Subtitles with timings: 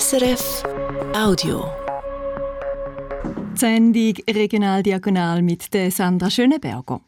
[0.00, 0.62] SRF
[1.14, 1.70] Audio.
[3.52, 7.02] Die Sendung Regional Diagonal mit der Sandra Schöneberger.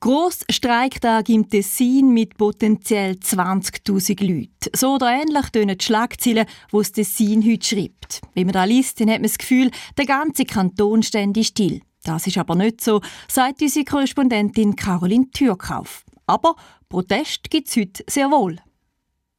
[0.00, 4.50] Grossstreiktag im Tessin mit potenziell 20.000 Leuten.
[4.76, 8.20] So oder ähnlich tönen die Schlagzeilen, die das Tessin heute schreibt.
[8.34, 11.80] Wenn man da liest, dann hat man das Gefühl, der ganze Kanton stände still.
[12.04, 16.04] Das ist aber nicht so, sagt unsere Korrespondentin Caroline Türkauf.
[16.26, 16.54] Aber
[16.90, 18.58] Protest gibt es heute sehr wohl.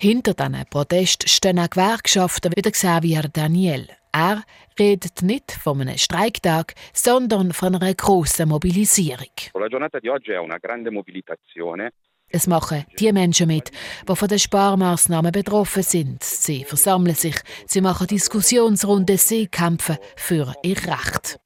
[0.03, 3.87] Hinter diesen Protest stehen auch Gewerkschaften wie Xavier Daniel.
[4.11, 4.41] Er
[4.79, 9.29] redet nicht von einem Streiktag, sondern von einer grossen Mobilisierung.
[12.29, 13.69] Es machen die Menschen mit,
[14.09, 16.23] die von den Sparmaßnahmen betroffen sind.
[16.23, 17.35] Sie versammeln sich,
[17.67, 21.39] sie machen Diskussionsrunden, sie kämpfen für ihr Recht.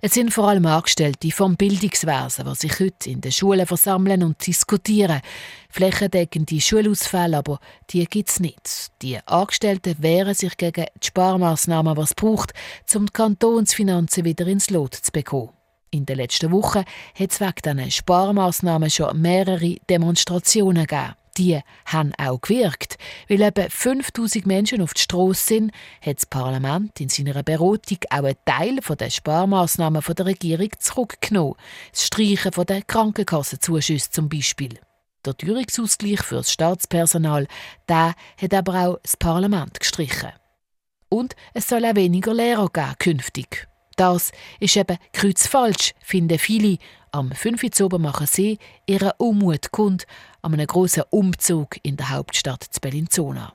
[0.00, 4.46] Es sind vor allem Angestellte vom Bildungswesen, die sich heute in den Schulen versammeln und
[4.46, 5.20] diskutieren.
[5.68, 7.58] Flächendeckende Schulausfälle, aber
[7.90, 8.92] die gibt es nicht.
[9.02, 12.52] Die Angestellten wehren sich gegen die Sparmaßnahmen, die es braucht,
[12.94, 15.50] um die Kantonsfinanzen wieder ins Lot zu bekommen.
[15.90, 22.12] In den letzten Wochen hat es wegen diesen Sparmaßnahmen schon mehrere Demonstrationen gegeben die haben
[22.18, 22.96] auch gewirkt.
[23.28, 28.24] Weil eben 5000 Menschen auf der Straße sind, hat das Parlament in seiner Beratung auch
[28.24, 31.54] einen Teil der Sparmaßnahmen der Regierung zurückgenommen.
[31.92, 34.78] Das Streichen der Krankenkassenzuschüsse zum Beispiel.
[35.24, 37.48] Der Teuerungsausgleich für das Staatspersonal,
[37.88, 40.30] der hat aber auch das Parlament gestrichen.
[41.08, 43.68] Und es soll auch weniger Lehrer geben künftig.
[43.96, 44.30] Das
[44.60, 46.76] ist eben kreuzfalsch, finden viele.
[47.12, 47.80] Am 5.
[47.80, 50.06] Uhr machen sie ihren Unmut kund
[50.42, 53.54] an einem grossen Umzug in der Hauptstadt zu Bellinzona.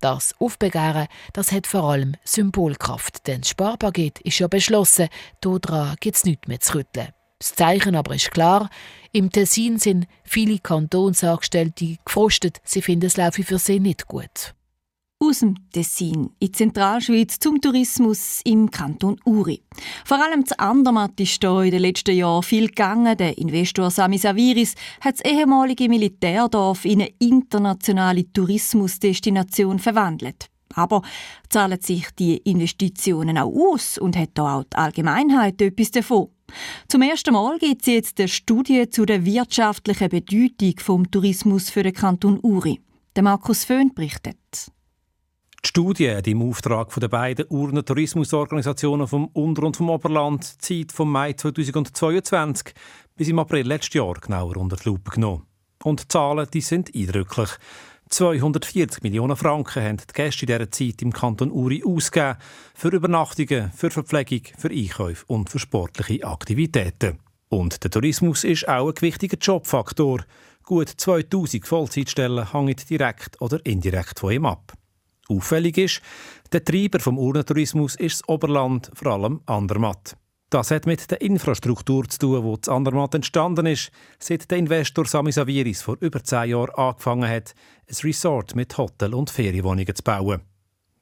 [0.00, 5.08] Das Aufbegehren, das hat vor allem Symbolkraft, denn das Sparpaket ist ja beschlossen,
[5.40, 7.08] daran gibt es nichts mehr zu rütteln.
[7.38, 8.70] Das Zeichen aber ist klar,
[9.12, 14.54] im Tessin sind viele Kantonsangestellte gefrustet, sie finden es laufe für sie nicht gut
[15.28, 19.62] aus dem Tessin in die Zentralschweiz zum Tourismus im Kanton Uri.
[20.04, 23.16] Vor allem zu Andermatt ist hier in den letzten Jahren viel gegangen.
[23.16, 30.46] Der Investor Sami Saviris hat das ehemalige Militärdorf in eine internationale Tourismusdestination verwandelt.
[30.74, 31.02] Aber
[31.50, 36.28] zahlen sich die Investitionen auch aus und hat da auch die Allgemeinheit etwas davon?
[36.88, 41.82] Zum ersten Mal gibt es jetzt eine Studie zu der wirtschaftlichen Bedeutung vom Tourismus für
[41.82, 42.80] den Kanton Uri.
[43.16, 44.36] Der Markus Föhn berichtet.
[45.64, 50.92] Die Studie hat im Auftrag der beiden Urner Tourismusorganisationen vom Unter- und vom Oberland Zeit
[50.92, 52.72] vom Mai 2022
[53.16, 55.46] bis im April letztes Jahr genauer unter die Lupe genommen.
[55.82, 57.50] Und die Zahlen die sind eindrücklich.
[58.08, 62.38] 240 Millionen Franken haben die Gäste in dieser Zeit im Kanton Uri ausgegeben
[62.74, 67.18] für Übernachtungen, für Verpflegung, für Einkäufe und für sportliche Aktivitäten.
[67.48, 70.20] Und der Tourismus ist auch ein wichtiger Jobfaktor.
[70.62, 74.74] Gut 2000 Vollzeitstellen hängen direkt oder indirekt von ihm ab.
[75.28, 76.00] Auffällig ist,
[76.52, 80.16] der Treiber vom Urnentourismus ist das Oberland, vor allem Andermatt.
[80.50, 85.04] Das hat mit der Infrastruktur zu tun, die zu Andermatt entstanden ist, seit der Investor
[85.04, 87.54] Sami Saviris vor über zehn Jahren angefangen hat,
[87.86, 90.40] ein Resort mit Hotel- und Ferienwohnungen zu bauen.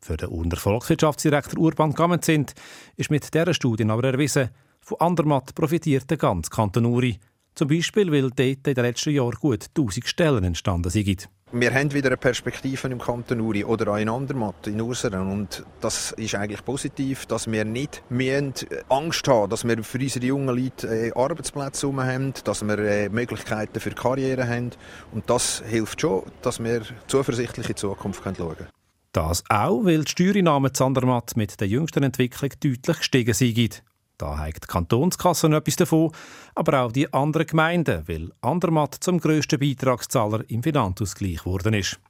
[0.00, 2.54] Für den Urner Volkswirtschaftsdirektor Urban Gammenzind
[2.96, 4.50] ist mit dieser Studie aber erwiesen,
[4.80, 7.18] von Andermatt profitiert der ganze Kanton Uri.
[7.54, 11.28] Zum Beispiel, weil dort in den letzten Jahren gut 1000 Stellen entstanden sind.
[11.58, 15.32] Wir haben wieder eine Perspektive im Kanton Uri oder auch in Andermatt, in Urseren.
[15.32, 18.52] Und das ist eigentlich positiv, dass wir nicht mehr
[18.90, 23.80] Angst haben, dass wir für unsere jungen Leute äh, Arbeitsplätze haben, dass wir äh, Möglichkeiten
[23.80, 24.72] für Karriere haben.
[25.12, 28.68] Und das hilft schon, dass wir zuversichtlich in die Zukunft schauen können.
[29.12, 33.82] Das auch, weil die Steuereinnahmen zu Andermatt mit der jüngsten Entwicklung deutlich gestiegen sind.
[34.18, 36.12] Da hat die Kantonskasse etwas davon,
[36.54, 42.00] aber auch die anderen Gemeinden, weil Andermatt zum grössten Beitragszahler im Finanzausgleich geworden ist.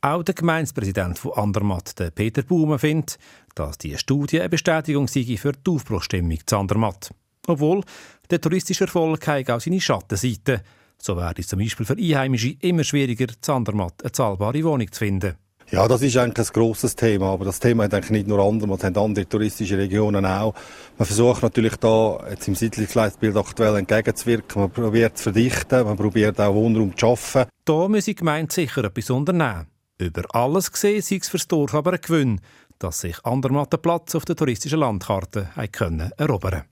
[0.00, 3.18] Auch der Gemeindepräsident von Andermatt, der Peter Baume, findet,
[3.56, 7.10] dass die Studie eine Bestätigung sei für die Aufbruchstimmung zu Andermatt.
[7.48, 7.82] Obwohl
[8.30, 10.60] der touristische Erfolg auch seine Schattenseiten.
[10.98, 14.98] So wäre es zum Beispiel für Einheimische immer schwieriger, zu Andermatt eine zahlbare Wohnung zu
[14.98, 15.36] finden.
[15.70, 18.72] Ja, das ist eigentlich ein grosses Thema, aber das Thema hat eigentlich nicht nur andere,
[18.74, 20.54] es haben andere touristische Regionen auch.
[20.96, 26.40] Man versucht natürlich da jetzt im Siedlungsleitbild aktuell entgegenzuwirken, man probiert zu verdichten, man probiert
[26.40, 27.46] auch Wohnraum zu schaffen.
[27.64, 29.66] Da muss die Gemeinde sicher etwas unternehmen.
[29.98, 32.40] Über alles gesehen sei es für das Dorf aber ein Gewinn,
[32.78, 36.62] dass sich Andermatt Platz auf der touristischen Landkarte können erobern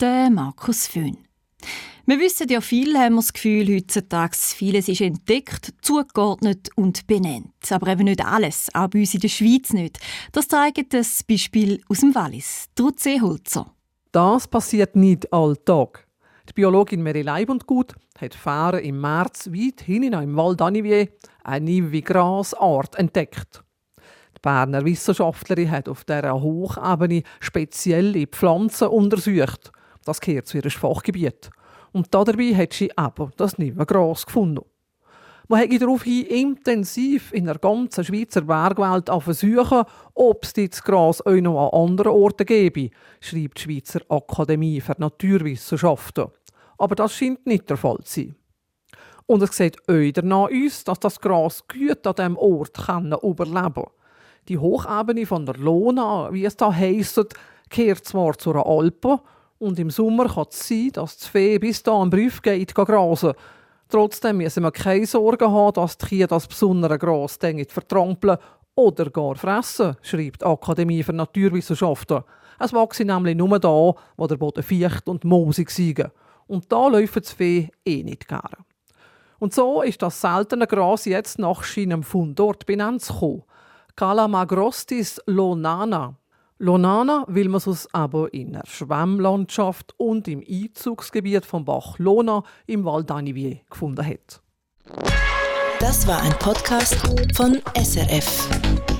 [0.00, 1.18] Der Markus Föhn.
[2.06, 7.54] Wir wissen ja viel, haben wir das Gefühl, heutzutage vieles ist entdeckt, zugeordnet und benannt.
[7.70, 9.98] Aber eben nicht alles, auch bei uns in der Schweiz nicht.
[10.30, 12.66] Das zeigt das Beispiel aus dem Wallis.
[12.74, 13.72] Trud Seeholzer.
[14.12, 16.06] Das passiert nicht alltag.
[16.46, 21.08] Die Biologin Mary Leibundgut hat Fähren im März weit hinten im Val d'Anivier
[21.42, 23.64] eine neue Grasart entdeckt.
[24.36, 29.72] Die Berner Wissenschaftlerin hat auf dieser Hochebene spezielle Pflanzen untersucht.
[30.04, 31.50] Das gehört zu ihrem Fachgebiet.
[31.94, 34.64] Und dabei hat sie eben das neue Gras gefunden.
[35.46, 41.40] Man hat daraufhin intensiv in der ganzen Schweizer Bergwelt versuchen, ob es das Gras auch
[41.40, 46.26] noch an anderen Orten gäbe, schreibt die Schweizer Akademie für Naturwissenschaften.
[46.78, 48.34] Aber das scheint nicht der Fall zu sein.
[49.26, 52.76] Und es sieht auch danach aus, dass das Gras gut an diesem Ort
[53.22, 53.90] überleben kann.
[54.48, 57.36] Die Hochebene von der Lona, wie es da heisst,
[57.70, 59.20] kehrt zwar zu einer Alpe
[59.64, 63.32] und im Sommer kann es sein, dass das Vieh bis da am Brief geht grasen
[63.88, 67.38] Trotzdem müssen wir keine Sorgen haben, dass die Kühe das besondere Gras
[67.68, 68.38] vertrampeln
[68.74, 72.24] oder gar fressen, schreibt die Akademie für Naturwissenschaften.
[72.58, 76.10] Es wächst nämlich nur da, wo der Boden feucht und moosig ist.
[76.46, 78.58] Und da läuft das Vieh eh nicht gerne.
[79.38, 83.44] Und so ist das seltene Gras jetzt nach seinem Fundort benannt gekommen.
[83.96, 86.16] Calamagrostis lonana.
[86.58, 92.84] Lonana will man es aber in der Schwemmlandschaft und im Einzugsgebiet vom Bach Lona im
[92.84, 94.40] Val d'Anivier gefunden hat.
[95.80, 96.96] Das war ein Podcast
[97.34, 98.93] von SRF.